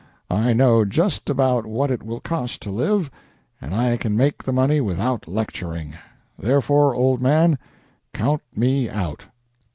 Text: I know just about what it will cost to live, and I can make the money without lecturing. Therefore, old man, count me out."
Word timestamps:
I 0.31 0.53
know 0.53 0.83
just 0.83 1.29
about 1.29 1.67
what 1.67 1.91
it 1.91 2.01
will 2.01 2.21
cost 2.21 2.59
to 2.63 2.71
live, 2.71 3.11
and 3.61 3.75
I 3.75 3.97
can 3.97 4.17
make 4.17 4.41
the 4.43 4.51
money 4.51 4.81
without 4.81 5.27
lecturing. 5.27 5.93
Therefore, 6.39 6.95
old 6.95 7.21
man, 7.21 7.59
count 8.11 8.41
me 8.55 8.89
out." 8.89 9.27